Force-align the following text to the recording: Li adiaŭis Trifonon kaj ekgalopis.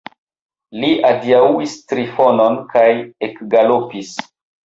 Li 0.83 0.87
adiaŭis 1.09 1.75
Trifonon 1.91 2.57
kaj 2.73 2.85
ekgalopis. 3.27 4.09